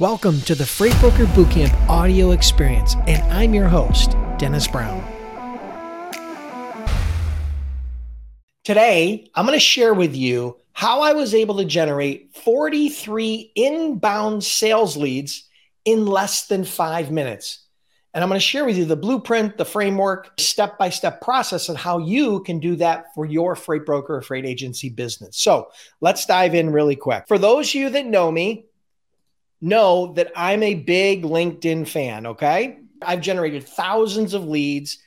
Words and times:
Welcome 0.00 0.40
to 0.40 0.56
the 0.56 0.66
Freight 0.66 0.98
Broker 0.98 1.24
Bootcamp 1.26 1.72
audio 1.88 2.32
experience, 2.32 2.96
and 3.06 3.22
I'm 3.32 3.54
your 3.54 3.68
host, 3.68 4.16
Dennis 4.38 4.66
Brown. 4.66 5.00
Today, 8.64 9.30
I'm 9.36 9.46
going 9.46 9.54
to 9.54 9.60
share 9.60 9.94
with 9.94 10.16
you 10.16 10.56
how 10.72 11.02
I 11.02 11.12
was 11.12 11.32
able 11.32 11.58
to 11.58 11.64
generate 11.64 12.34
43 12.34 13.52
inbound 13.54 14.42
sales 14.42 14.96
leads 14.96 15.48
in 15.84 16.06
less 16.06 16.48
than 16.48 16.64
five 16.64 17.12
minutes. 17.12 17.60
And 18.14 18.24
I'm 18.24 18.28
going 18.28 18.40
to 18.40 18.44
share 18.44 18.64
with 18.64 18.76
you 18.76 18.86
the 18.86 18.96
blueprint, 18.96 19.58
the 19.58 19.64
framework, 19.64 20.32
step 20.40 20.76
by 20.76 20.90
step 20.90 21.20
process, 21.20 21.68
and 21.68 21.78
how 21.78 21.98
you 21.98 22.40
can 22.40 22.58
do 22.58 22.74
that 22.76 23.14
for 23.14 23.26
your 23.26 23.54
freight 23.54 23.86
broker 23.86 24.16
or 24.16 24.22
freight 24.22 24.44
agency 24.44 24.88
business. 24.88 25.36
So 25.36 25.68
let's 26.00 26.26
dive 26.26 26.56
in 26.56 26.70
really 26.70 26.96
quick. 26.96 27.28
For 27.28 27.38
those 27.38 27.68
of 27.68 27.74
you 27.76 27.90
that 27.90 28.06
know 28.06 28.32
me, 28.32 28.66
know 29.64 30.12
that 30.14 30.30
I'm 30.36 30.62
a 30.62 30.74
big 30.74 31.22
LinkedIn 31.22 31.88
fan, 31.88 32.26
okay? 32.26 32.78
I've 33.02 33.20
generated 33.20 33.64
thousands 33.64 34.34
of 34.34 34.46
leads 34.46 34.98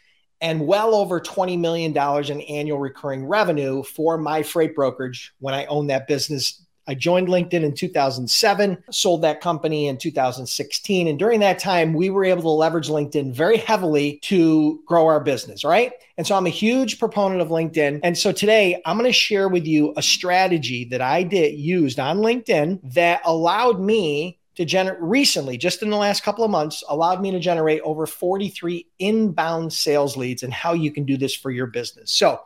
and 0.42 0.68
well 0.68 0.94
over 0.94 1.20
$20 1.20 1.58
million 1.60 1.96
in 1.96 2.42
annual 2.42 2.80
recurring 2.80 3.26
revenue 3.26 3.84
for 3.84 4.18
my 4.18 4.44
freight 4.44 4.76
brokerage 4.76 5.34
when 5.40 5.54
I 5.54 5.66
owned 5.66 5.90
that 5.90 6.08
business. 6.08 6.64
I 6.90 6.96
joined 6.96 7.28
LinkedIn 7.28 7.64
in 7.64 7.74
2007, 7.74 8.84
sold 8.92 9.22
that 9.24 9.42
company 9.42 9.88
in 9.88 9.98
2016. 9.98 11.08
And 11.08 11.20
during 11.20 11.42
that 11.42 11.60
time, 11.60 11.94
we 11.94 12.10
were 12.10 12.24
able 12.24 12.44
to 12.44 12.50
leverage 12.50 12.88
LinkedIn 12.88 13.34
very 13.34 13.58
heavily 13.58 14.20
to 14.24 14.82
grow 14.86 15.06
our 15.08 15.20
business, 15.20 15.66
right? 15.66 15.92
And 16.18 16.26
so 16.26 16.36
I'm 16.36 16.46
a 16.46 16.52
huge 16.52 16.98
proponent 16.98 17.42
of 17.42 17.50
LinkedIn. 17.50 18.00
And 18.04 18.18
so 18.18 18.32
today 18.32 18.82
I'm 18.86 18.98
going 18.98 19.10
to 19.10 19.14
share 19.14 19.50
with 19.50 19.66
you 19.66 19.94
a 19.98 20.02
strategy 20.02 20.86
that 20.86 21.02
I 21.02 21.24
did 21.24 21.60
used 21.60 22.00
on 22.00 22.20
LinkedIn 22.20 22.80
that 22.94 23.22
allowed 23.26 23.82
me 23.82 24.40
to 24.58 24.66
generate 24.66 25.00
recently, 25.00 25.56
just 25.56 25.84
in 25.84 25.92
the 25.92 25.98
last 25.98 26.24
couple 26.24 26.44
of 26.44 26.50
months, 26.50 26.84
allowed 26.90 27.22
me 27.22 27.30
to 27.30 27.40
generate 27.40 27.80
over 27.82 28.08
43 28.08 28.88
inbound 28.98 29.72
sales 29.72 30.18
leads 30.18 30.42
and 30.42 30.52
how 30.52 30.74
you 30.74 30.92
can 30.92 31.06
do 31.06 31.16
this 31.16 31.36
for 31.36 31.52
your 31.52 31.68
business. 31.68 32.12
So 32.12 32.42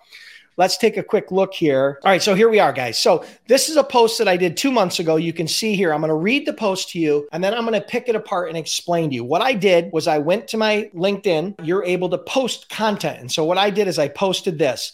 let's 0.57 0.75
take 0.75 0.97
a 0.97 1.03
quick 1.03 1.31
look 1.31 1.53
here. 1.53 1.99
All 2.03 2.11
right, 2.11 2.21
so 2.21 2.35
here 2.35 2.49
we 2.49 2.59
are, 2.59 2.73
guys. 2.73 2.99
So 2.99 3.23
this 3.47 3.69
is 3.69 3.77
a 3.77 3.83
post 3.83 4.17
that 4.17 4.27
I 4.27 4.35
did 4.35 4.57
two 4.57 4.71
months 4.71 4.99
ago. 4.99 5.15
You 5.15 5.31
can 5.31 5.47
see 5.47 5.73
here, 5.73 5.93
I'm 5.93 6.01
going 6.01 6.09
to 6.09 6.15
read 6.15 6.45
the 6.45 6.51
post 6.51 6.89
to 6.89 6.99
you 6.99 7.29
and 7.31 7.41
then 7.41 7.53
I'm 7.53 7.65
going 7.65 7.79
to 7.79 7.87
pick 7.87 8.09
it 8.09 8.15
apart 8.15 8.49
and 8.49 8.57
explain 8.57 9.09
to 9.09 9.15
you. 9.15 9.23
What 9.23 9.41
I 9.41 9.53
did 9.53 9.89
was 9.93 10.05
I 10.05 10.17
went 10.17 10.49
to 10.49 10.57
my 10.57 10.91
LinkedIn. 10.93 11.65
You're 11.65 11.85
able 11.85 12.09
to 12.09 12.17
post 12.17 12.69
content. 12.69 13.21
And 13.21 13.31
so 13.31 13.45
what 13.45 13.57
I 13.57 13.69
did 13.69 13.87
is 13.87 13.97
I 13.97 14.09
posted 14.09 14.59
this. 14.59 14.91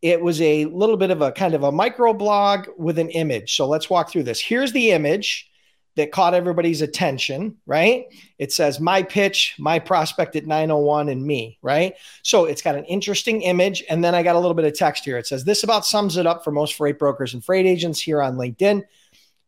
It 0.00 0.22
was 0.22 0.40
a 0.40 0.64
little 0.64 0.96
bit 0.96 1.10
of 1.10 1.20
a 1.20 1.30
kind 1.30 1.52
of 1.52 1.62
a 1.62 1.72
micro 1.72 2.14
blog 2.14 2.68
with 2.78 2.98
an 2.98 3.10
image. 3.10 3.54
So 3.54 3.68
let's 3.68 3.90
walk 3.90 4.10
through 4.10 4.22
this. 4.22 4.40
Here's 4.40 4.72
the 4.72 4.92
image 4.92 5.50
that 5.96 6.12
caught 6.12 6.34
everybody's 6.34 6.82
attention, 6.82 7.56
right? 7.66 8.06
It 8.38 8.52
says 8.52 8.80
my 8.80 9.02
pitch, 9.02 9.54
my 9.58 9.78
prospect 9.78 10.34
at 10.36 10.46
901 10.46 11.08
and 11.08 11.24
me, 11.24 11.58
right? 11.62 11.94
So 12.22 12.46
it's 12.46 12.62
got 12.62 12.74
an 12.74 12.84
interesting 12.86 13.42
image. 13.42 13.84
And 13.88 14.02
then 14.02 14.14
I 14.14 14.22
got 14.22 14.36
a 14.36 14.40
little 14.40 14.54
bit 14.54 14.64
of 14.64 14.74
text 14.74 15.04
here. 15.04 15.18
It 15.18 15.26
says 15.26 15.44
this 15.44 15.62
about 15.62 15.86
sums 15.86 16.16
it 16.16 16.26
up 16.26 16.42
for 16.42 16.50
most 16.50 16.74
freight 16.74 16.98
brokers 16.98 17.34
and 17.34 17.44
freight 17.44 17.66
agents 17.66 18.00
here 18.00 18.20
on 18.20 18.36
LinkedIn. 18.36 18.82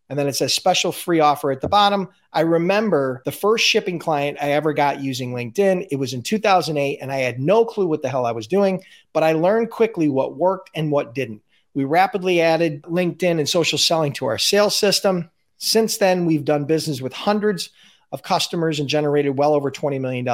And 0.09 0.19
then 0.19 0.29
it 0.29 0.37
says 0.37 0.55
special 0.55 0.93
free 0.93 1.19
offer 1.19 1.51
at 1.51 1.61
the 1.61 1.69
bottom. 1.69 2.09
I 2.33 2.43
remember 2.43 3.23
the 3.25 3.33
first 3.33 3.67
shipping 3.67 3.99
client 3.99 4.39
I 4.41 4.53
ever 4.53 4.73
got 4.73 5.01
using 5.01 5.33
LinkedIn. 5.33 5.89
It 5.91 5.97
was 5.97 6.13
in 6.13 6.23
2008, 6.23 6.99
and 7.01 7.11
I 7.11 7.17
had 7.17 7.41
no 7.41 7.65
clue 7.65 7.89
what 7.89 8.03
the 8.03 8.09
hell 8.09 8.25
I 8.25 8.31
was 8.31 8.47
doing, 8.47 8.85
but 9.13 9.25
I 9.25 9.33
learned 9.33 9.71
quickly 9.71 10.09
what 10.09 10.37
worked 10.37 10.71
and 10.75 10.93
what 10.93 11.15
didn't. 11.15 11.43
We 11.75 11.85
rapidly 11.85 12.41
added 12.41 12.83
LinkedIn 12.83 13.39
and 13.39 13.49
social 13.49 13.79
selling 13.79 14.13
to 14.15 14.27
our 14.27 14.39
sales 14.39 14.77
system. 14.77 15.29
Since 15.59 15.99
then, 15.99 16.27
we've 16.27 16.45
done 16.45 16.65
business 16.65 17.01
with 17.01 17.13
hundreds 17.13 17.71
of 18.13 18.23
customers 18.23 18.81
and 18.81 18.89
generated 18.89 19.37
well 19.37 19.55
over 19.55 19.71
$20 19.71 20.01
million 20.01 20.25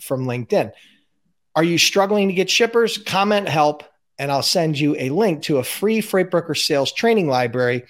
from 0.00 0.26
LinkedIn. 0.26 0.72
Are 1.54 1.64
you 1.64 1.78
struggling 1.78 2.28
to 2.28 2.34
get 2.34 2.50
shippers? 2.50 2.98
Comment 2.98 3.48
help, 3.48 3.82
and 4.18 4.30
I'll 4.30 4.42
send 4.42 4.78
you 4.78 4.94
a 4.98 5.10
link 5.10 5.42
to 5.42 5.58
a 5.58 5.64
free 5.64 6.00
freight 6.00 6.30
broker 6.30 6.54
sales 6.54 6.92
training 6.92 7.28
library. 7.28 7.84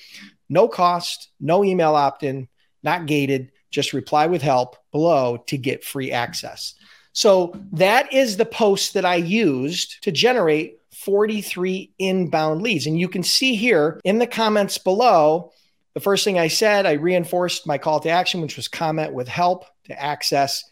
No 0.48 0.68
cost, 0.68 1.30
no 1.40 1.64
email 1.64 1.94
opt 1.94 2.22
in, 2.22 2.48
not 2.82 3.06
gated. 3.06 3.50
Just 3.70 3.92
reply 3.92 4.26
with 4.26 4.42
help 4.42 4.76
below 4.92 5.42
to 5.48 5.58
get 5.58 5.84
free 5.84 6.12
access. 6.12 6.74
So 7.12 7.58
that 7.72 8.12
is 8.12 8.36
the 8.36 8.46
post 8.46 8.94
that 8.94 9.04
I 9.04 9.16
used 9.16 10.02
to 10.04 10.12
generate 10.12 10.78
43 10.94 11.92
inbound 11.98 12.62
leads. 12.62 12.86
And 12.86 12.98
you 12.98 13.08
can 13.08 13.22
see 13.22 13.54
here 13.54 14.00
in 14.04 14.18
the 14.18 14.26
comments 14.26 14.78
below, 14.78 15.52
the 15.96 16.00
first 16.00 16.24
thing 16.24 16.38
I 16.38 16.48
said, 16.48 16.84
I 16.84 16.92
reinforced 16.92 17.66
my 17.66 17.78
call 17.78 18.00
to 18.00 18.10
action, 18.10 18.42
which 18.42 18.56
was 18.58 18.68
comment 18.68 19.14
with 19.14 19.28
help 19.28 19.64
to 19.84 19.98
access 19.98 20.62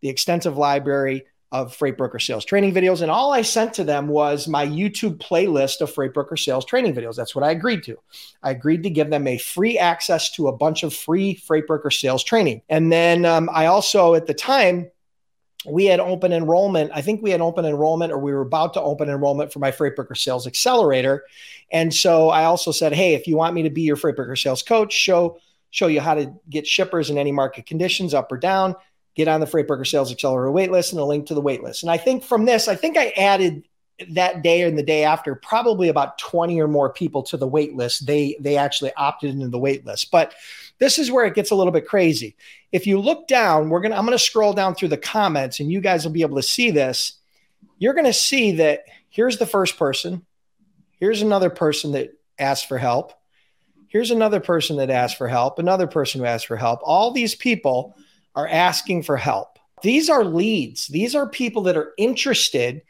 the 0.00 0.08
extensive 0.08 0.56
library 0.56 1.26
of 1.52 1.74
freight 1.74 1.98
broker 1.98 2.18
sales 2.18 2.46
training 2.46 2.72
videos. 2.72 3.02
And 3.02 3.10
all 3.10 3.30
I 3.30 3.42
sent 3.42 3.74
to 3.74 3.84
them 3.84 4.08
was 4.08 4.48
my 4.48 4.66
YouTube 4.66 5.18
playlist 5.18 5.82
of 5.82 5.92
freight 5.92 6.14
broker 6.14 6.38
sales 6.38 6.64
training 6.64 6.94
videos. 6.94 7.14
That's 7.14 7.34
what 7.34 7.44
I 7.44 7.50
agreed 7.50 7.82
to. 7.84 7.98
I 8.42 8.52
agreed 8.52 8.82
to 8.84 8.88
give 8.88 9.10
them 9.10 9.26
a 9.26 9.36
free 9.36 9.76
access 9.76 10.30
to 10.36 10.48
a 10.48 10.56
bunch 10.56 10.82
of 10.82 10.94
free 10.94 11.34
freight 11.34 11.66
broker 11.66 11.90
sales 11.90 12.24
training. 12.24 12.62
And 12.70 12.90
then 12.90 13.26
um, 13.26 13.50
I 13.52 13.66
also, 13.66 14.14
at 14.14 14.28
the 14.28 14.32
time, 14.32 14.90
we 15.66 15.84
had 15.84 16.00
open 16.00 16.32
enrollment. 16.32 16.90
I 16.94 17.02
think 17.02 17.22
we 17.22 17.30
had 17.30 17.40
open 17.40 17.64
enrollment, 17.64 18.12
or 18.12 18.18
we 18.18 18.32
were 18.32 18.40
about 18.40 18.74
to 18.74 18.80
open 18.80 19.08
enrollment 19.10 19.52
for 19.52 19.58
my 19.58 19.70
Freight 19.70 19.96
Broker 19.96 20.14
Sales 20.14 20.46
Accelerator. 20.46 21.24
And 21.70 21.92
so 21.92 22.30
I 22.30 22.44
also 22.44 22.72
said, 22.72 22.92
hey, 22.92 23.14
if 23.14 23.26
you 23.26 23.36
want 23.36 23.54
me 23.54 23.62
to 23.62 23.70
be 23.70 23.82
your 23.82 23.96
Freight 23.96 24.16
Broker 24.16 24.36
Sales 24.36 24.62
Coach, 24.62 24.92
show 24.92 25.38
show 25.72 25.86
you 25.86 26.00
how 26.00 26.14
to 26.14 26.34
get 26.48 26.66
shippers 26.66 27.10
in 27.10 27.18
any 27.18 27.30
market 27.30 27.64
conditions, 27.64 28.12
up 28.12 28.32
or 28.32 28.36
down, 28.36 28.74
get 29.14 29.28
on 29.28 29.38
the 29.40 29.46
Freight 29.46 29.68
Broker 29.68 29.84
Sales 29.84 30.10
Accelerator 30.10 30.50
waitlist, 30.50 30.92
and 30.92 31.00
a 31.00 31.04
link 31.04 31.26
to 31.26 31.34
the 31.34 31.42
waitlist. 31.42 31.82
And 31.82 31.90
I 31.90 31.96
think 31.96 32.24
from 32.24 32.44
this, 32.44 32.66
I 32.66 32.74
think 32.74 32.96
I 32.96 33.10
added 33.10 33.62
that 34.08 34.42
day 34.42 34.62
and 34.62 34.78
the 34.78 34.82
day 34.82 35.04
after 35.04 35.34
probably 35.34 35.88
about 35.88 36.18
20 36.18 36.60
or 36.60 36.68
more 36.68 36.90
people 36.90 37.22
to 37.24 37.36
the 37.36 37.46
wait 37.46 37.74
list. 37.74 38.06
They 38.06 38.36
they 38.40 38.56
actually 38.56 38.92
opted 38.94 39.30
into 39.30 39.48
the 39.48 39.58
wait 39.58 39.84
list. 39.84 40.10
But 40.10 40.34
this 40.78 40.98
is 40.98 41.10
where 41.10 41.26
it 41.26 41.34
gets 41.34 41.50
a 41.50 41.54
little 41.54 41.72
bit 41.72 41.86
crazy. 41.86 42.36
If 42.72 42.86
you 42.86 43.00
look 43.00 43.28
down 43.28 43.68
we're 43.68 43.80
gonna 43.80 43.96
i'm 43.96 44.04
gonna 44.04 44.18
scroll 44.18 44.52
down 44.52 44.74
through 44.74 44.88
the 44.88 44.96
comments 44.96 45.60
and 45.60 45.70
you 45.70 45.80
guys 45.80 46.04
will 46.04 46.12
be 46.12 46.22
able 46.22 46.36
to 46.36 46.42
see 46.42 46.70
this. 46.70 47.14
You're 47.78 47.94
gonna 47.94 48.12
see 48.12 48.52
that 48.52 48.84
here's 49.08 49.38
the 49.38 49.46
first 49.46 49.78
person. 49.78 50.24
Here's 50.98 51.22
another 51.22 51.50
person 51.50 51.92
that 51.92 52.12
asked 52.38 52.68
for 52.68 52.78
help. 52.78 53.12
Here's 53.88 54.10
another 54.10 54.40
person 54.40 54.76
that 54.76 54.90
asked 54.90 55.16
for 55.16 55.26
help. 55.28 55.58
Another 55.58 55.86
person 55.86 56.20
who 56.20 56.26
asked 56.26 56.46
for 56.46 56.56
help. 56.56 56.80
All 56.84 57.10
these 57.10 57.34
people 57.34 57.96
are 58.36 58.46
asking 58.46 59.02
for 59.02 59.16
help. 59.16 59.58
These 59.82 60.08
are 60.08 60.24
leads. 60.24 60.86
These 60.86 61.14
are 61.14 61.28
people 61.28 61.62
that 61.62 61.76
are 61.76 61.92
interested 61.98 62.82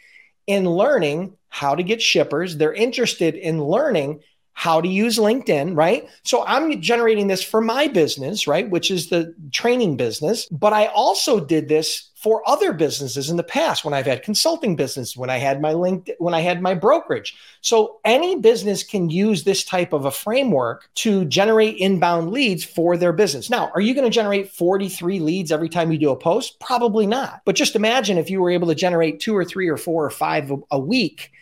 in 0.46 0.68
learning 0.68 1.36
how 1.48 1.74
to 1.74 1.82
get 1.82 2.00
shippers. 2.00 2.56
They're 2.56 2.72
interested 2.72 3.34
in 3.34 3.62
learning 3.64 4.20
how 4.54 4.80
to 4.80 4.88
use 4.88 5.18
LinkedIn, 5.18 5.76
right? 5.76 6.08
So 6.22 6.44
I'm 6.46 6.80
generating 6.80 7.28
this 7.28 7.42
for 7.42 7.60
my 7.60 7.88
business, 7.88 8.46
right? 8.46 8.68
Which 8.68 8.90
is 8.90 9.08
the 9.08 9.34
training 9.52 9.96
business. 9.96 10.46
But 10.50 10.72
I 10.72 10.86
also 10.86 11.40
did 11.40 11.68
this 11.68 12.10
for 12.20 12.46
other 12.46 12.74
businesses 12.74 13.30
in 13.30 13.38
the 13.38 13.42
past 13.42 13.82
when 13.82 13.94
I've 13.94 14.04
had 14.04 14.22
consulting 14.22 14.76
business, 14.76 15.16
when 15.16 15.30
I 15.30 15.38
had 15.38 15.62
my 15.62 15.72
LinkedIn, 15.72 16.16
when 16.18 16.34
I 16.34 16.40
had 16.40 16.60
my 16.60 16.74
brokerage. 16.74 17.34
So 17.62 18.00
any 18.04 18.36
business 18.36 18.82
can 18.82 19.08
use 19.08 19.44
this 19.44 19.64
type 19.64 19.94
of 19.94 20.04
a 20.04 20.10
framework 20.10 20.90
to 20.96 21.24
generate 21.24 21.78
inbound 21.78 22.30
leads 22.30 22.62
for 22.62 22.98
their 22.98 23.14
business. 23.14 23.48
Now, 23.48 23.70
are 23.74 23.80
you 23.80 23.94
going 23.94 24.04
to 24.04 24.10
generate 24.10 24.50
43 24.50 25.20
leads 25.20 25.50
every 25.50 25.70
time 25.70 25.90
you 25.90 25.98
do 25.98 26.10
a 26.10 26.16
post? 26.16 26.60
Probably 26.60 27.06
not. 27.06 27.40
But 27.46 27.56
just 27.56 27.74
imagine 27.74 28.18
if 28.18 28.28
you 28.28 28.42
were 28.42 28.50
able 28.50 28.68
to 28.68 28.74
generate 28.74 29.20
two 29.20 29.34
or 29.34 29.44
three 29.44 29.68
or 29.68 29.78
four 29.78 30.04
or 30.04 30.10
five 30.10 30.52
a 30.70 30.78
week 30.78 31.32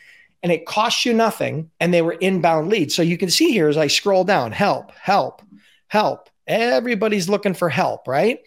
and 0.42 0.52
it 0.52 0.66
costs 0.66 1.04
you 1.04 1.12
nothing 1.12 1.70
and 1.80 1.92
they 1.92 2.02
were 2.02 2.12
inbound 2.12 2.68
leads. 2.68 2.94
So 2.94 3.02
you 3.02 3.18
can 3.18 3.30
see 3.30 3.50
here 3.50 3.68
as 3.68 3.76
I 3.76 3.88
scroll 3.88 4.24
down, 4.24 4.52
help, 4.52 4.92
help, 4.92 5.42
help. 5.88 6.30
Everybody's 6.46 7.28
looking 7.28 7.54
for 7.54 7.68
help, 7.68 8.06
right? 8.06 8.40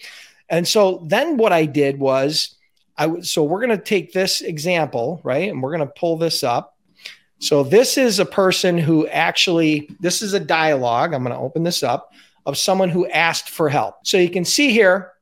And 0.49 0.67
so 0.67 1.03
then 1.08 1.38
what 1.38 1.53
I 1.53 1.66
did 1.66 1.99
was 1.99 2.55
I 2.97 3.22
so 3.22 3.43
we're 3.43 3.66
going 3.66 3.78
to 3.78 3.84
take 3.84 4.14
this 4.14 4.41
example, 4.41 5.22
right? 5.23 5.49
And 5.49 5.61
we're 5.61 5.76
going 5.76 5.88
to 5.88 5.93
pull 5.97 6.17
this 6.17 6.43
up. 6.43 6.78
So 7.40 7.64
this 7.64 7.97
is 7.97 8.20
a 8.20 8.26
person 8.26 8.78
who 8.78 9.08
actually 9.08 9.90
this 9.99 10.22
is 10.22 10.34
a 10.34 10.40
dialogue. 10.40 11.14
I'm 11.14 11.23
going 11.23 11.35
to 11.35 11.41
open 11.41 11.64
this 11.64 11.84
up 11.84 12.14
of 12.46 12.58
someone 12.58 12.90
who 12.90 13.08
asked 13.08 13.49
for 13.49 13.70
help. 13.70 13.96
So 14.03 14.17
you 14.17 14.29
can 14.29 14.46
see 14.46 14.72
here 14.72 15.14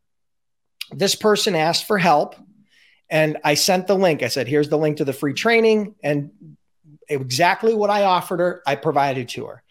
this 0.91 1.15
person 1.15 1.55
asked 1.55 1.85
for 1.85 1.97
help 1.97 2.35
and 3.09 3.37
I 3.43 3.55
sent 3.55 3.87
the 3.87 3.95
link. 3.95 4.23
I 4.23 4.27
said, 4.27 4.47
"Here's 4.47 4.69
the 4.69 4.77
link 4.77 4.97
to 4.97 5.05
the 5.05 5.13
free 5.13 5.33
training 5.33 5.95
and 6.03 6.31
exactly 7.09 7.73
what 7.73 7.89
I 7.89 8.03
offered 8.03 8.39
her, 8.39 8.61
I 8.65 8.75
provided 8.75 9.29
to 9.29 9.45
her." 9.47 9.63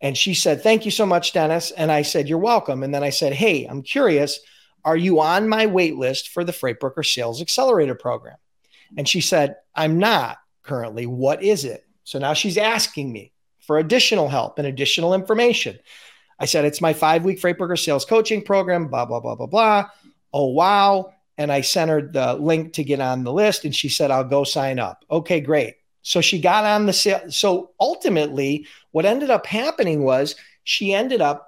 And 0.00 0.16
she 0.16 0.34
said, 0.34 0.62
"Thank 0.62 0.84
you 0.84 0.90
so 0.90 1.06
much, 1.06 1.32
Dennis." 1.32 1.70
And 1.70 1.90
I 1.90 2.02
said, 2.02 2.28
"You're 2.28 2.38
welcome." 2.38 2.82
And 2.82 2.94
then 2.94 3.02
I 3.02 3.10
said, 3.10 3.32
"Hey, 3.32 3.64
I'm 3.64 3.82
curious, 3.82 4.40
are 4.84 4.96
you 4.96 5.20
on 5.20 5.48
my 5.48 5.66
wait 5.66 5.96
list 5.96 6.30
for 6.30 6.44
the 6.44 6.52
Freight 6.52 6.80
Broker 6.80 7.02
Sales 7.02 7.42
Accelerator 7.42 7.94
program? 7.94 8.36
And 8.96 9.08
she 9.08 9.20
said, 9.20 9.56
I'm 9.74 9.98
not 9.98 10.38
currently. 10.62 11.06
What 11.06 11.42
is 11.42 11.64
it? 11.64 11.84
So 12.04 12.18
now 12.18 12.32
she's 12.32 12.56
asking 12.56 13.12
me 13.12 13.32
for 13.60 13.78
additional 13.78 14.28
help 14.28 14.58
and 14.58 14.66
additional 14.66 15.12
information. 15.14 15.78
I 16.38 16.46
said, 16.46 16.64
it's 16.64 16.80
my 16.80 16.92
five 16.94 17.24
week 17.24 17.40
freight 17.40 17.58
broker 17.58 17.76
sales 17.76 18.04
coaching 18.04 18.42
program, 18.42 18.88
blah, 18.88 19.04
blah, 19.04 19.20
blah, 19.20 19.34
blah, 19.34 19.46
blah. 19.46 19.90
Oh, 20.32 20.46
wow. 20.46 21.12
And 21.36 21.52
I 21.52 21.60
sent 21.60 21.90
her 21.90 22.00
the 22.00 22.34
link 22.34 22.74
to 22.74 22.84
get 22.84 23.00
on 23.00 23.24
the 23.24 23.32
list. 23.32 23.64
And 23.64 23.74
she 23.74 23.88
said, 23.88 24.10
I'll 24.10 24.24
go 24.24 24.44
sign 24.44 24.78
up. 24.78 25.04
Okay, 25.10 25.40
great. 25.40 25.74
So 26.08 26.22
she 26.22 26.40
got 26.40 26.64
on 26.64 26.86
the 26.86 26.94
sale. 26.94 27.30
So 27.30 27.72
ultimately, 27.78 28.66
what 28.92 29.04
ended 29.04 29.28
up 29.28 29.44
happening 29.44 30.04
was 30.04 30.36
she 30.64 30.94
ended 30.94 31.20
up 31.20 31.46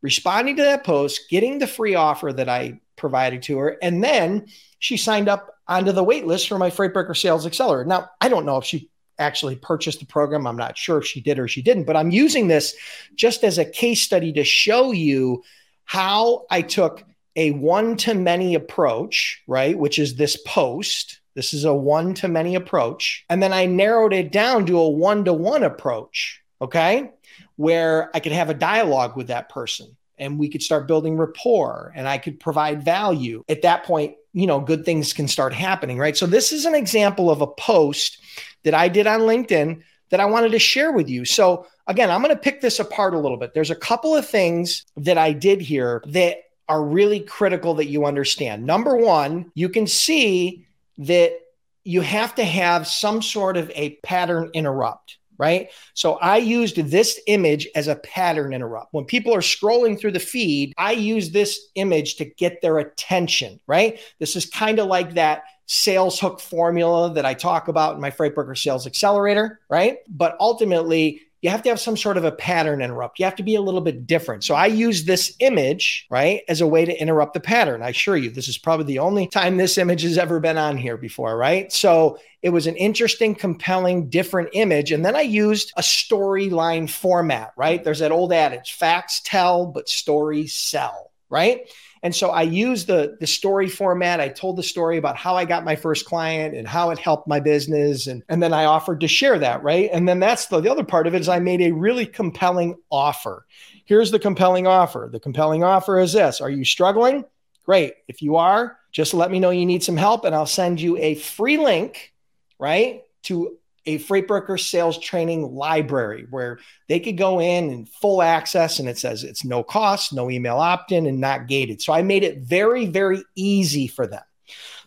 responding 0.00 0.56
to 0.56 0.62
that 0.62 0.82
post, 0.82 1.28
getting 1.28 1.58
the 1.58 1.66
free 1.66 1.94
offer 1.94 2.32
that 2.32 2.48
I 2.48 2.80
provided 2.96 3.42
to 3.42 3.58
her. 3.58 3.76
And 3.82 4.02
then 4.02 4.46
she 4.78 4.96
signed 4.96 5.28
up 5.28 5.58
onto 5.68 5.92
the 5.92 6.02
wait 6.02 6.26
list 6.26 6.48
for 6.48 6.56
my 6.56 6.70
Freight 6.70 6.94
Broker 6.94 7.12
Sales 7.12 7.44
Accelerator. 7.44 7.86
Now, 7.86 8.08
I 8.18 8.30
don't 8.30 8.46
know 8.46 8.56
if 8.56 8.64
she 8.64 8.88
actually 9.18 9.56
purchased 9.56 10.00
the 10.00 10.06
program. 10.06 10.46
I'm 10.46 10.56
not 10.56 10.78
sure 10.78 10.96
if 10.96 11.06
she 11.06 11.20
did 11.20 11.38
or 11.38 11.46
she 11.46 11.60
didn't, 11.60 11.84
but 11.84 11.94
I'm 11.94 12.10
using 12.10 12.48
this 12.48 12.74
just 13.14 13.44
as 13.44 13.58
a 13.58 13.64
case 13.66 14.00
study 14.00 14.32
to 14.32 14.42
show 14.42 14.92
you 14.92 15.44
how 15.84 16.46
I 16.50 16.62
took 16.62 17.04
a 17.36 17.50
one 17.50 17.98
to 17.98 18.14
many 18.14 18.54
approach, 18.54 19.42
right? 19.46 19.78
Which 19.78 19.98
is 19.98 20.16
this 20.16 20.38
post. 20.46 21.20
This 21.34 21.54
is 21.54 21.64
a 21.64 21.74
one 21.74 22.14
to 22.14 22.28
many 22.28 22.54
approach. 22.54 23.24
And 23.28 23.42
then 23.42 23.52
I 23.52 23.66
narrowed 23.66 24.12
it 24.12 24.32
down 24.32 24.66
to 24.66 24.78
a 24.78 24.88
one 24.88 25.24
to 25.24 25.32
one 25.32 25.62
approach, 25.62 26.42
okay? 26.60 27.10
Where 27.56 28.10
I 28.14 28.20
could 28.20 28.32
have 28.32 28.50
a 28.50 28.54
dialogue 28.54 29.16
with 29.16 29.28
that 29.28 29.48
person 29.48 29.96
and 30.18 30.38
we 30.38 30.48
could 30.48 30.62
start 30.62 30.86
building 30.86 31.16
rapport 31.16 31.92
and 31.96 32.08
I 32.08 32.18
could 32.18 32.38
provide 32.38 32.84
value. 32.84 33.44
At 33.48 33.62
that 33.62 33.84
point, 33.84 34.14
you 34.32 34.46
know, 34.46 34.60
good 34.60 34.84
things 34.84 35.12
can 35.12 35.28
start 35.28 35.52
happening, 35.52 35.98
right? 35.98 36.16
So 36.16 36.26
this 36.26 36.52
is 36.52 36.64
an 36.64 36.74
example 36.74 37.30
of 37.30 37.40
a 37.40 37.46
post 37.46 38.18
that 38.62 38.74
I 38.74 38.88
did 38.88 39.06
on 39.06 39.20
LinkedIn 39.20 39.82
that 40.10 40.20
I 40.20 40.26
wanted 40.26 40.52
to 40.52 40.58
share 40.58 40.92
with 40.92 41.08
you. 41.08 41.24
So 41.24 41.66
again, 41.86 42.10
I'm 42.10 42.22
going 42.22 42.34
to 42.34 42.40
pick 42.40 42.60
this 42.60 42.78
apart 42.78 43.14
a 43.14 43.18
little 43.18 43.36
bit. 43.36 43.54
There's 43.54 43.70
a 43.70 43.76
couple 43.76 44.14
of 44.14 44.28
things 44.28 44.84
that 44.96 45.18
I 45.18 45.32
did 45.32 45.60
here 45.60 46.02
that 46.06 46.38
are 46.68 46.84
really 46.84 47.20
critical 47.20 47.74
that 47.74 47.88
you 47.88 48.06
understand. 48.06 48.64
Number 48.64 48.96
1, 48.96 49.52
you 49.54 49.68
can 49.68 49.86
see 49.86 50.66
that 50.98 51.38
you 51.84 52.00
have 52.00 52.34
to 52.36 52.44
have 52.44 52.86
some 52.86 53.22
sort 53.22 53.56
of 53.56 53.70
a 53.74 53.96
pattern 54.02 54.50
interrupt 54.54 55.18
right? 55.38 55.70
So 55.94 56.14
I 56.18 56.36
used 56.36 56.76
this 56.76 57.20
image 57.26 57.66
as 57.74 57.88
a 57.88 57.96
pattern 57.96 58.52
interrupt. 58.52 58.94
When 58.94 59.04
people 59.04 59.34
are 59.34 59.40
scrolling 59.40 59.98
through 59.98 60.12
the 60.12 60.20
feed, 60.20 60.72
I 60.78 60.92
use 60.92 61.30
this 61.30 61.68
image 61.74 62.14
to 62.16 62.24
get 62.24 62.62
their 62.62 62.78
attention, 62.78 63.58
right? 63.66 63.98
This 64.20 64.36
is 64.36 64.46
kind 64.46 64.78
of 64.78 64.86
like 64.86 65.14
that 65.14 65.42
sales 65.66 66.20
hook 66.20 66.38
formula 66.38 67.12
that 67.14 67.26
I 67.26 67.34
talk 67.34 67.66
about 67.66 67.96
in 67.96 68.00
my 68.00 68.10
Freight 68.10 68.36
Broker 68.36 68.54
Sales 68.54 68.86
Accelerator, 68.86 69.58
right? 69.68 69.98
But 70.08 70.36
ultimately, 70.38 71.22
you 71.42 71.50
have 71.50 71.62
to 71.62 71.68
have 71.68 71.80
some 71.80 71.96
sort 71.96 72.16
of 72.16 72.24
a 72.24 72.30
pattern 72.30 72.80
interrupt. 72.80 73.18
You 73.18 73.24
have 73.24 73.34
to 73.36 73.42
be 73.42 73.56
a 73.56 73.60
little 73.60 73.80
bit 73.80 74.06
different. 74.06 74.44
So 74.44 74.54
I 74.54 74.66
use 74.66 75.04
this 75.04 75.34
image, 75.40 76.06
right, 76.08 76.42
as 76.48 76.60
a 76.60 76.66
way 76.68 76.84
to 76.84 76.96
interrupt 76.96 77.34
the 77.34 77.40
pattern. 77.40 77.82
I 77.82 77.88
assure 77.88 78.16
you, 78.16 78.30
this 78.30 78.46
is 78.46 78.56
probably 78.56 78.86
the 78.86 79.00
only 79.00 79.26
time 79.26 79.56
this 79.56 79.76
image 79.76 80.02
has 80.02 80.18
ever 80.18 80.38
been 80.38 80.56
on 80.56 80.76
here 80.76 80.96
before, 80.96 81.36
right? 81.36 81.70
So 81.72 82.20
it 82.42 82.50
was 82.50 82.68
an 82.68 82.76
interesting, 82.76 83.34
compelling, 83.34 84.08
different 84.08 84.50
image. 84.52 84.92
And 84.92 85.04
then 85.04 85.16
I 85.16 85.22
used 85.22 85.72
a 85.76 85.82
storyline 85.82 86.88
format, 86.88 87.52
right? 87.56 87.82
There's 87.82 87.98
that 87.98 88.12
old 88.12 88.32
adage 88.32 88.74
facts 88.74 89.20
tell, 89.24 89.66
but 89.66 89.88
stories 89.88 90.54
sell, 90.54 91.10
right? 91.28 91.68
And 92.02 92.14
so 92.14 92.30
I 92.30 92.42
used 92.42 92.88
the, 92.88 93.16
the 93.20 93.26
story 93.26 93.68
format. 93.68 94.20
I 94.20 94.28
told 94.28 94.56
the 94.56 94.62
story 94.62 94.96
about 94.96 95.16
how 95.16 95.36
I 95.36 95.44
got 95.44 95.64
my 95.64 95.76
first 95.76 96.04
client 96.04 96.56
and 96.56 96.66
how 96.66 96.90
it 96.90 96.98
helped 96.98 97.28
my 97.28 97.38
business. 97.38 98.08
And, 98.08 98.24
and 98.28 98.42
then 98.42 98.52
I 98.52 98.64
offered 98.64 99.00
to 99.00 99.08
share 99.08 99.38
that, 99.38 99.62
right? 99.62 99.88
And 99.92 100.08
then 100.08 100.18
that's 100.18 100.46
the, 100.46 100.60
the 100.60 100.70
other 100.70 100.84
part 100.84 101.06
of 101.06 101.14
it 101.14 101.20
is 101.20 101.28
I 101.28 101.38
made 101.38 101.60
a 101.60 101.70
really 101.70 102.06
compelling 102.06 102.76
offer. 102.90 103.46
Here's 103.84 104.10
the 104.10 104.18
compelling 104.18 104.66
offer. 104.66 105.08
The 105.12 105.20
compelling 105.20 105.62
offer 105.62 106.00
is 106.00 106.12
this 106.12 106.40
Are 106.40 106.50
you 106.50 106.64
struggling? 106.64 107.24
Great. 107.64 107.94
If 108.08 108.22
you 108.22 108.36
are, 108.36 108.78
just 108.90 109.14
let 109.14 109.30
me 109.30 109.38
know 109.38 109.50
you 109.50 109.66
need 109.66 109.84
some 109.84 109.96
help 109.96 110.24
and 110.24 110.34
I'll 110.34 110.46
send 110.46 110.80
you 110.80 110.98
a 110.98 111.14
free 111.14 111.58
link, 111.58 112.12
right? 112.58 113.02
To 113.24 113.58
a 113.86 113.98
freight 113.98 114.28
broker 114.28 114.56
sales 114.56 114.98
training 114.98 115.54
library 115.54 116.26
where 116.30 116.58
they 116.88 117.00
could 117.00 117.16
go 117.16 117.40
in 117.40 117.70
and 117.70 117.88
full 117.88 118.22
access 118.22 118.78
and 118.78 118.88
it 118.88 118.98
says 118.98 119.24
it's 119.24 119.44
no 119.44 119.62
cost, 119.62 120.12
no 120.12 120.30
email 120.30 120.58
opt 120.58 120.92
in, 120.92 121.06
and 121.06 121.20
not 121.20 121.48
gated. 121.48 121.82
So 121.82 121.92
I 121.92 122.02
made 122.02 122.22
it 122.22 122.38
very, 122.38 122.86
very 122.86 123.22
easy 123.34 123.88
for 123.88 124.06
them. 124.06 124.22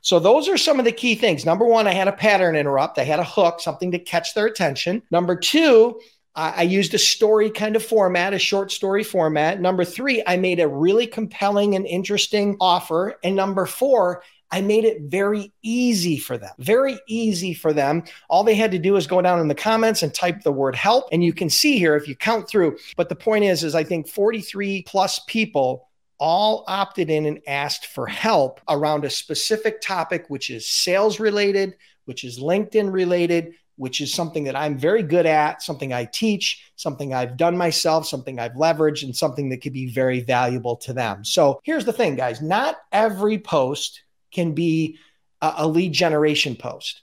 So 0.01 0.19
those 0.19 0.47
are 0.47 0.57
some 0.57 0.77
of 0.77 0.85
the 0.85 0.91
key 0.91 1.15
things. 1.15 1.45
Number 1.45 1.65
one, 1.65 1.87
I 1.87 1.93
had 1.93 2.07
a 2.07 2.13
pattern 2.13 2.55
interrupt, 2.55 2.99
I 2.99 3.03
had 3.03 3.19
a 3.19 3.23
hook, 3.23 3.59
something 3.59 3.91
to 3.91 3.99
catch 3.99 4.33
their 4.33 4.45
attention. 4.45 5.01
Number 5.09 5.35
two, 5.35 5.99
I 6.37 6.63
used 6.63 6.93
a 6.93 6.99
story 6.99 7.49
kind 7.49 7.77
of 7.77 7.83
format, 7.83 8.33
a 8.33 8.39
short 8.39 8.69
story 8.69 9.05
format. 9.05 9.61
Number 9.61 9.85
three, 9.85 10.21
I 10.27 10.35
made 10.35 10.59
a 10.59 10.67
really 10.67 11.07
compelling 11.07 11.75
and 11.75 11.85
interesting 11.85 12.57
offer. 12.59 13.15
And 13.23 13.37
number 13.37 13.65
four, 13.65 14.21
I 14.55 14.61
made 14.61 14.85
it 14.85 15.01
very 15.01 15.51
easy 15.63 16.17
for 16.17 16.37
them, 16.37 16.53
very 16.59 16.97
easy 17.09 17.53
for 17.53 17.73
them. 17.73 18.05
All 18.29 18.45
they 18.45 18.55
had 18.55 18.71
to 18.71 18.79
do 18.79 18.95
is 18.95 19.05
go 19.05 19.21
down 19.21 19.41
in 19.41 19.49
the 19.49 19.53
comments 19.53 20.01
and 20.01 20.13
type 20.13 20.43
the 20.43 20.51
word 20.53 20.77
help. 20.77 21.09
And 21.11 21.21
you 21.21 21.33
can 21.33 21.49
see 21.49 21.77
here 21.77 21.97
if 21.97 22.07
you 22.07 22.15
count 22.15 22.47
through. 22.47 22.77
But 22.95 23.09
the 23.09 23.17
point 23.17 23.43
is, 23.43 23.65
is 23.65 23.75
I 23.75 23.83
think 23.83 24.07
43 24.07 24.83
plus 24.83 25.19
people 25.27 25.89
all 26.21 26.63
opted 26.69 27.09
in 27.09 27.25
and 27.25 27.41
asked 27.45 27.87
for 27.87 28.07
help 28.07 28.61
around 28.69 29.03
a 29.03 29.09
specific 29.09 29.81
topic, 29.81 30.23
which 30.29 30.49
is 30.49 30.65
sales 30.65 31.19
related, 31.19 31.75
which 32.05 32.23
is 32.23 32.39
LinkedIn 32.39 32.93
related, 32.93 33.55
which 33.75 33.99
is 33.99 34.13
something 34.13 34.45
that 34.45 34.55
I'm 34.55 34.77
very 34.77 35.03
good 35.03 35.25
at, 35.25 35.63
something 35.63 35.91
I 35.91 36.05
teach, 36.05 36.71
something 36.77 37.13
I've 37.13 37.35
done 37.35 37.57
myself, 37.57 38.07
something 38.07 38.39
I've 38.39 38.53
leveraged, 38.53 39.03
and 39.03 39.13
something 39.13 39.49
that 39.49 39.57
could 39.57 39.73
be 39.73 39.91
very 39.91 40.21
valuable 40.21 40.77
to 40.77 40.93
them. 40.93 41.25
So 41.25 41.59
here's 41.65 41.83
the 41.83 41.91
thing, 41.91 42.15
guys 42.15 42.41
not 42.41 42.77
every 42.93 43.37
post 43.37 44.03
can 44.35 44.51
be 44.53 44.99
a, 45.41 45.67
lead 45.67 45.93
generation 45.93 46.55
post. 46.55 47.01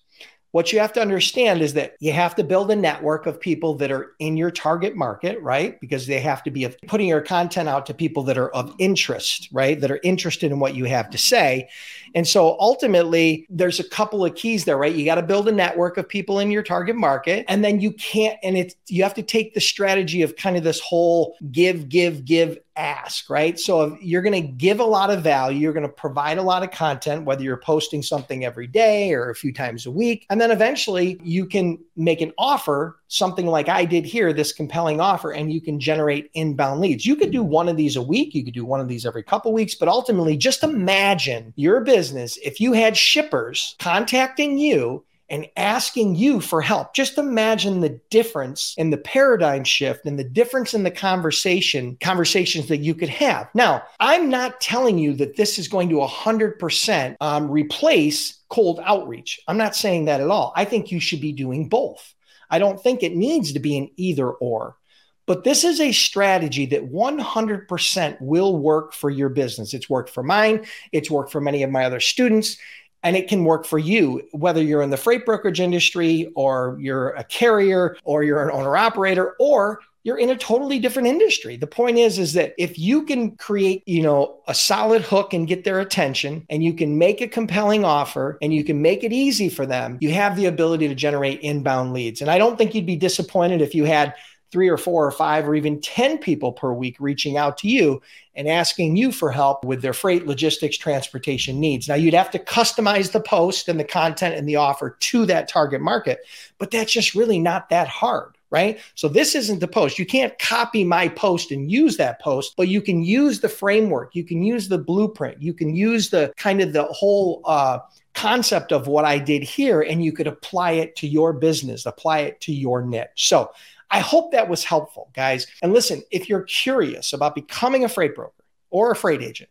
What 0.53 0.71
you 0.71 0.81
have 0.81 0.93
to 0.93 1.01
understand 1.01 1.63
is 1.63 1.75
that 1.75 1.95
you 1.99 2.13
have 2.13 2.35
to 2.35 2.45
build 2.45 2.71
a 2.71 2.77
network 2.77 3.25
of 3.25 3.41
people 3.41 3.75
that 3.77 3.91
are 3.91 4.13
in 4.19 4.37
your 4.37 4.51
target 4.51 4.95
market, 4.95 5.41
right? 5.41 5.81
Because 5.81 6.07
they 6.07 6.21
have 6.21 6.43
to 6.43 6.51
be 6.51 6.69
putting 6.87 7.09
your 7.09 7.23
content 7.23 7.71
out 7.71 7.87
to 7.87 7.95
people 7.95 8.25
that 8.25 8.37
are 8.37 8.51
of 8.51 8.75
interest, 8.79 9.49
right? 9.51 9.81
That 9.81 9.91
are 9.91 10.01
interested 10.03 10.53
in 10.53 10.61
what 10.61 10.75
you 10.75 10.85
have 10.85 11.09
to 11.11 11.19
say. 11.19 11.71
And 12.15 12.27
so 12.27 12.57
ultimately, 12.59 13.47
there's 13.49 13.81
a 13.81 13.89
couple 13.89 14.25
of 14.25 14.35
keys 14.35 14.65
there, 14.65 14.77
right? 14.77 14.95
You 14.95 15.05
got 15.05 15.17
to 15.17 15.23
build 15.23 15.49
a 15.49 15.53
network 15.53 15.97
of 15.97 16.09
people 16.09 16.39
in 16.39 16.51
your 16.51 16.63
target 16.63 16.97
market. 16.97 17.45
And 17.49 17.65
then 17.65 17.81
you 17.81 17.93
can't, 17.93 18.39
and 18.43 18.57
it's, 18.57 18.75
you 18.89 19.03
have 19.03 19.15
to 19.15 19.23
take 19.23 19.55
the 19.55 19.61
strategy 19.61 20.23
of 20.23 20.37
kind 20.37 20.57
of 20.57 20.65
this 20.65 20.81
whole 20.81 21.37
give, 21.51 21.89
give, 21.89 22.25
give 22.25 22.59
ask, 22.77 23.29
right? 23.29 23.59
So 23.59 23.97
you're 24.01 24.23
going 24.23 24.41
to 24.41 24.49
give 24.49 24.81
a 24.81 24.85
lot 24.85 25.11
of 25.11 25.23
value, 25.23 25.59
you're 25.59 25.73
going 25.73 25.87
to 25.87 25.93
provide 25.93 26.39
a 26.39 26.43
lot 26.43 26.63
of 26.63 26.71
content, 26.71 27.25
whether 27.25 27.43
you're 27.43 27.59
posting 27.59 28.03
something 28.03 28.45
every 28.45 28.67
day 28.67 29.13
or 29.13 29.31
a 29.31 29.35
few 29.35 29.53
times 29.53 29.87
a 29.87 29.91
week. 29.91 30.27
And 30.31 30.41
then 30.41 30.51
eventually 30.51 31.21
you 31.23 31.47
can 31.47 31.79
make 31.97 32.21
an 32.21 32.33
offer, 32.39 32.99
something 33.09 33.47
like 33.47 33.69
I 33.69 33.85
did 33.85 34.05
here, 34.05 34.33
this 34.33 34.53
compelling 34.53 35.01
offer, 35.01 35.33
and 35.33 35.53
you 35.53 35.61
can 35.61 35.79
generate 35.79 36.31
inbound 36.35 36.81
leads. 36.81 37.05
You 37.05 37.17
could 37.17 37.31
do 37.31 37.43
one 37.43 37.69
of 37.69 37.77
these 37.77 37.97
a 37.97 38.03
week, 38.03 38.35
you 38.35 38.45
could 38.45 38.55
do 38.55 38.65
one 38.65 38.81
of 38.81 38.89
these 38.89 39.05
every 39.05 39.23
couple 39.23 39.53
weeks, 39.53 39.75
but 39.75 39.89
ultimately 39.89 40.37
just 40.37 40.63
imagine 40.63 41.53
your 41.57 41.81
business 41.83 42.39
if 42.39 42.61
you 42.61 42.73
had 42.73 42.97
shippers 42.97 43.77
contacting 43.79 44.59
you 44.59 45.05
and 45.33 45.49
asking 45.57 46.15
you 46.15 46.41
for 46.41 46.61
help. 46.61 46.93
Just 46.93 47.17
imagine 47.17 47.81
the 47.81 47.99
difference 48.11 48.75
in 48.77 48.91
the 48.91 48.99
paradigm 48.99 49.65
shift 49.65 50.05
and 50.05 50.19
the 50.19 50.25
difference 50.25 50.75
in 50.75 50.83
the 50.83 50.91
conversation, 50.91 51.97
conversations 52.03 52.69
that 52.69 52.81
you 52.81 52.95
could 52.95 53.09
have. 53.09 53.49
Now, 53.55 53.83
I'm 53.99 54.29
not 54.29 54.61
telling 54.61 54.99
you 54.99 55.15
that 55.15 55.37
this 55.37 55.59
is 55.59 55.69
going 55.69 55.89
to 55.89 55.97
100% 55.97 57.17
um, 57.23 57.51
replace 57.51 58.41
cold 58.51 58.79
outreach. 58.85 59.41
I'm 59.49 59.57
not 59.57 59.75
saying 59.75 60.05
that 60.05 60.21
at 60.21 60.29
all. 60.29 60.53
I 60.55 60.67
think 60.67 60.93
you 60.93 61.01
should 61.01 61.23
be 61.23 61.33
doing 61.33 61.71
both. 61.71 62.15
I 62.51 62.59
don't 62.59 62.81
think 62.81 63.03
it 63.03 63.17
needs 63.17 63.55
to 63.55 63.59
be 63.59 63.79
an 63.79 63.89
either 63.97 64.31
or. 64.31 64.77
But 65.25 65.45
this 65.45 65.65
is 65.65 65.81
a 65.81 65.93
strategy 65.93 66.67
that 66.67 66.93
100% 66.93 68.17
will 68.21 68.59
work 68.59 68.93
for 68.93 69.09
your 69.09 69.29
business. 69.29 69.73
It's 69.73 69.89
worked 69.89 70.11
for 70.11 70.23
mine. 70.23 70.67
It's 70.91 71.11
worked 71.11 71.31
for 71.31 71.41
many 71.41 71.63
of 71.63 71.71
my 71.71 71.85
other 71.85 72.01
students 72.01 72.59
and 73.03 73.17
it 73.17 73.29
can 73.29 73.45
work 73.45 73.67
for 73.67 73.79
you 73.79 74.23
whether 74.33 74.63
you're 74.63 74.83
in 74.83 74.91
the 74.91 74.97
freight 74.97 75.27
brokerage 75.27 75.61
industry 75.61 76.31
or 76.35 76.77
you're 76.81 77.11
a 77.11 77.25
carrier 77.25 77.97
or 78.05 78.23
you're 78.23 78.43
an 78.43 78.55
owner 78.55 78.77
operator 78.77 79.35
or 79.39 79.81
you're 80.05 80.19
in 80.19 80.31
a 80.31 80.37
totally 80.37 80.79
different 80.79 81.07
industry. 81.07 81.57
The 81.57 81.67
point 81.67 81.97
is 81.97 82.19
is 82.19 82.33
that 82.33 82.55
if 82.59 82.79
you 82.79 83.05
can 83.05 83.37
create, 83.37 83.87
you 83.87 84.03
know, 84.03 84.41
a 84.49 84.55
solid 84.55 85.03
hook 85.03 85.33
and 85.33 85.47
get 85.47 85.65
their 85.65 85.81
attention 85.81 86.45
and 86.51 86.65
you 86.65 86.75
can 86.75 86.99
make 86.99 87.21
a 87.21 87.29
compelling 87.29 87.85
offer 87.85 88.37
and 88.43 88.53
you 88.53 88.65
can 88.65 88.83
make 88.83 89.05
it 89.05 89.13
easy 89.13 89.49
for 89.49 89.65
them, 89.65 89.99
you 90.01 90.11
have 90.11 90.37
the 90.37 90.47
ability 90.47 90.89
to 90.89 90.95
generate 90.95 91.41
inbound 91.41 91.93
leads. 91.93 92.21
And 92.21 92.31
I 92.31 92.39
don't 92.39 92.59
think 92.59 92.75
you'd 92.75 92.87
be 92.87 92.97
disappointed 92.97 93.61
if 93.61 93.75
you 93.75 93.85
had 93.85 94.15
three 94.53 94.69
or 94.69 94.77
four 94.77 95.05
or 95.07 95.11
five 95.11 95.49
or 95.49 95.55
even 95.55 95.81
10 95.81 96.19
people 96.19 96.53
per 96.53 96.73
week 96.73 96.97
reaching 97.01 97.37
out 97.37 97.57
to 97.59 97.69
you 97.69 98.01
and 98.35 98.47
asking 98.47 98.97
you 98.97 99.11
for 99.11 99.31
help 99.31 99.65
with 99.65 99.83
their 99.83 99.95
freight, 99.95 100.27
logistics, 100.27 100.77
transportation 100.77 101.59
needs. 101.59 101.89
Now, 101.89 101.95
you'd 101.95 102.15
have 102.15 102.31
to 102.33 102.39
customize 102.39 103.13
the 103.13 103.21
post 103.21 103.69
and 103.69 103.81
the 103.81 103.85
content 103.85 104.37
and 104.37 104.49
the 104.49 104.57
offer 104.57 104.97
to 105.01 105.27
that 105.27 105.49
target 105.49 105.81
market, 105.81 106.21
but 106.59 106.71
that's 106.71 106.93
just 106.93 107.15
really 107.15 107.39
not 107.39 107.71
that 107.71 107.89
hard 107.89 108.37
right? 108.53 108.79
So 108.95 109.09
this 109.09 109.35
isn't 109.35 109.61
the 109.61 109.67
post. 109.67 109.99
You 109.99 110.05
can't 110.05 110.39
copy 110.39 110.85
my 110.85 111.09
post 111.09 111.51
and 111.51 111.73
use 111.73 111.97
that 111.97 112.21
post, 112.21 112.53
but 112.55 112.69
you 112.69 112.83
can 112.83 113.03
use 113.03 113.41
the 113.41 113.49
framework, 113.49 114.15
you 114.15 114.25
can 114.25 114.43
use 114.43 114.69
the 114.69 114.77
blueprint, 114.77 115.41
you 115.41 115.55
can 115.55 115.75
use 115.75 116.11
the 116.11 116.35
kind 116.37 116.61
of 116.61 116.75
the 116.75 116.85
whole 116.85 117.41
uh, 117.47 117.79
concept 118.15 118.71
of 118.71 118.87
what 118.87 119.07
I 119.07 119.19
did 119.19 119.43
here, 119.43 119.81
and 119.81 120.05
you 120.05 120.13
could 120.13 120.27
apply 120.27 120.73
it 120.73 120.97
to 120.97 121.09
your 121.09 121.33
business, 121.33 121.87
apply 121.87 122.21
it 122.21 122.43
to 122.43 122.53
your 122.53 122.83
niche. 122.83 123.09
So 123.17 123.51
I 123.93 124.01
hope 124.01 124.33
that 124.33 124.49
was 124.49 124.65
helpful, 124.65 125.11
guys. 125.15 125.47
And 125.63 125.73
listen, 125.73 126.03
if 126.11 126.29
you're 126.29 126.43
curious 126.43 127.13
about 127.13 127.35
becoming 127.35 127.85
a 127.85 127.89
freight 127.89 128.15
broker 128.15 128.43
or 128.71 128.91
a 128.91 128.97
freight 128.97 129.23
agent, 129.23 129.51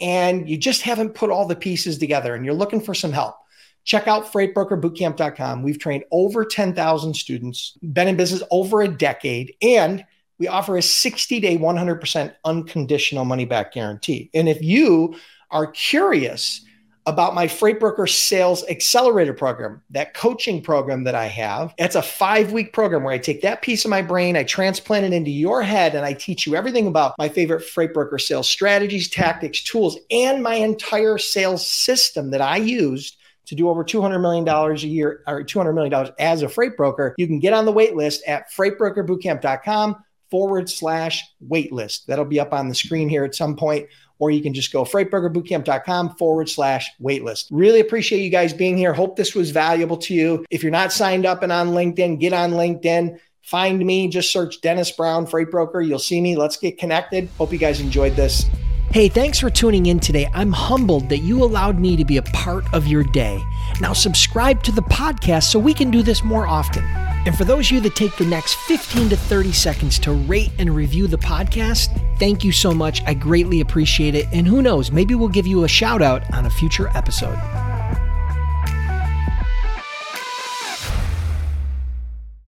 and 0.00 0.48
you 0.48 0.56
just 0.58 0.82
haven't 0.82 1.14
put 1.14 1.30
all 1.30 1.46
the 1.46 1.56
pieces 1.56 1.98
together 1.98 2.34
and 2.34 2.44
you're 2.44 2.54
looking 2.54 2.80
for 2.80 2.92
some 2.92 3.12
help, 3.12 3.36
check 3.84 4.08
out 4.08 4.32
freightbrokerbootcamp.com. 4.32 5.62
We've 5.62 5.78
trained 5.78 6.04
over 6.10 6.44
10,000 6.44 7.14
students, 7.14 7.78
been 7.80 8.08
in 8.08 8.16
business 8.16 8.42
over 8.50 8.82
a 8.82 8.88
decade, 8.88 9.54
and 9.62 10.04
we 10.38 10.48
offer 10.48 10.76
a 10.76 10.82
60 10.82 11.40
day, 11.40 11.56
100% 11.56 12.34
unconditional 12.44 13.24
money 13.24 13.44
back 13.44 13.72
guarantee. 13.72 14.30
And 14.34 14.48
if 14.48 14.60
you 14.60 15.16
are 15.50 15.68
curious, 15.68 16.64
about 17.08 17.34
my 17.34 17.48
Freight 17.48 17.80
Broker 17.80 18.06
Sales 18.06 18.62
Accelerator 18.68 19.32
program, 19.32 19.80
that 19.90 20.12
coaching 20.12 20.62
program 20.62 21.04
that 21.04 21.14
I 21.14 21.24
have. 21.26 21.74
It's 21.78 21.94
a 21.94 22.02
five 22.02 22.52
week 22.52 22.74
program 22.74 23.02
where 23.02 23.14
I 23.14 23.18
take 23.18 23.40
that 23.40 23.62
piece 23.62 23.86
of 23.86 23.90
my 23.90 24.02
brain, 24.02 24.36
I 24.36 24.44
transplant 24.44 25.06
it 25.06 25.14
into 25.14 25.30
your 25.30 25.62
head, 25.62 25.94
and 25.94 26.04
I 26.04 26.12
teach 26.12 26.46
you 26.46 26.54
everything 26.54 26.86
about 26.86 27.14
my 27.18 27.30
favorite 27.30 27.64
freight 27.64 27.94
broker 27.94 28.18
sales 28.18 28.46
strategies, 28.46 29.08
tactics, 29.08 29.64
tools, 29.64 29.98
and 30.10 30.42
my 30.42 30.56
entire 30.56 31.16
sales 31.16 31.66
system 31.66 32.30
that 32.30 32.42
I 32.42 32.58
used 32.58 33.16
to 33.46 33.54
do 33.54 33.70
over 33.70 33.82
$200 33.82 34.20
million 34.20 34.46
a 34.46 34.74
year 34.76 35.22
or 35.26 35.42
$200 35.42 35.74
million 35.74 36.10
as 36.18 36.42
a 36.42 36.48
freight 36.48 36.76
broker, 36.76 37.14
you 37.16 37.26
can 37.26 37.38
get 37.38 37.54
on 37.54 37.64
the 37.64 37.72
wait 37.72 37.96
list 37.96 38.22
at 38.26 38.52
freightbrokerbootcamp.com 38.52 39.96
forward 40.30 40.68
slash 40.68 41.24
waitlist. 41.48 42.04
That'll 42.04 42.26
be 42.26 42.40
up 42.40 42.52
on 42.52 42.68
the 42.68 42.74
screen 42.74 43.08
here 43.08 43.24
at 43.24 43.34
some 43.34 43.56
point, 43.56 43.86
or 44.18 44.30
you 44.30 44.42
can 44.42 44.54
just 44.54 44.72
go 44.72 44.84
freightbrokerbootcamp.com 44.84 46.16
forward 46.16 46.48
slash 46.48 46.90
waitlist. 47.00 47.46
Really 47.50 47.80
appreciate 47.80 48.22
you 48.22 48.30
guys 48.30 48.52
being 48.52 48.76
here. 48.76 48.92
Hope 48.92 49.16
this 49.16 49.34
was 49.34 49.50
valuable 49.50 49.96
to 49.98 50.14
you. 50.14 50.44
If 50.50 50.62
you're 50.62 50.72
not 50.72 50.92
signed 50.92 51.26
up 51.26 51.42
and 51.42 51.52
on 51.52 51.68
LinkedIn, 51.68 52.20
get 52.20 52.32
on 52.32 52.52
LinkedIn. 52.52 53.18
Find 53.42 53.78
me, 53.78 54.08
just 54.08 54.30
search 54.30 54.60
Dennis 54.60 54.90
Brown 54.90 55.26
Freight 55.26 55.50
Broker. 55.50 55.80
You'll 55.80 55.98
see 55.98 56.20
me. 56.20 56.36
Let's 56.36 56.56
get 56.56 56.78
connected. 56.78 57.28
Hope 57.38 57.52
you 57.52 57.58
guys 57.58 57.80
enjoyed 57.80 58.14
this. 58.14 58.44
Hey, 58.90 59.08
thanks 59.08 59.38
for 59.38 59.50
tuning 59.50 59.86
in 59.86 60.00
today. 60.00 60.28
I'm 60.32 60.50
humbled 60.50 61.10
that 61.10 61.18
you 61.18 61.44
allowed 61.44 61.78
me 61.78 61.94
to 61.96 62.06
be 62.06 62.16
a 62.16 62.22
part 62.22 62.64
of 62.72 62.86
your 62.86 63.04
day. 63.04 63.38
Now, 63.82 63.92
subscribe 63.92 64.62
to 64.62 64.72
the 64.72 64.82
podcast 64.82 65.44
so 65.44 65.58
we 65.58 65.74
can 65.74 65.90
do 65.90 66.02
this 66.02 66.24
more 66.24 66.46
often. 66.46 66.84
And 67.26 67.36
for 67.36 67.44
those 67.44 67.66
of 67.66 67.72
you 67.72 67.80
that 67.82 67.96
take 67.96 68.16
the 68.16 68.24
next 68.24 68.54
15 68.54 69.10
to 69.10 69.16
30 69.16 69.52
seconds 69.52 69.98
to 70.00 70.12
rate 70.12 70.50
and 70.58 70.74
review 70.74 71.06
the 71.06 71.18
podcast, 71.18 72.02
thank 72.18 72.44
you 72.44 72.52
so 72.52 72.72
much. 72.72 73.02
I 73.06 73.14
greatly 73.14 73.60
appreciate 73.60 74.14
it. 74.14 74.26
And 74.32 74.46
who 74.46 74.62
knows, 74.62 74.90
maybe 74.90 75.14
we'll 75.14 75.28
give 75.28 75.46
you 75.46 75.64
a 75.64 75.68
shout 75.68 76.02
out 76.02 76.22
on 76.34 76.46
a 76.46 76.50
future 76.50 76.88
episode. 76.94 77.38